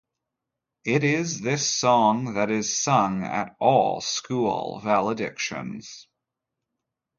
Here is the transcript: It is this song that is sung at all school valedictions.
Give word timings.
It 0.83 1.03
is 1.03 1.41
this 1.41 1.69
song 1.69 2.33
that 2.33 2.49
is 2.49 2.75
sung 2.75 3.23
at 3.23 3.55
all 3.59 4.01
school 4.01 4.79
valedictions. 4.79 6.07